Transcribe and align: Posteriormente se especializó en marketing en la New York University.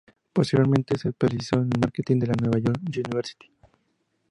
Posteriormente 0.33 0.97
se 0.97 1.09
especializó 1.09 1.57
en 1.57 1.69
marketing 1.79 2.15
en 2.23 2.29
la 2.29 2.33
New 2.41 2.59
York 2.59 2.81
University. 2.87 3.51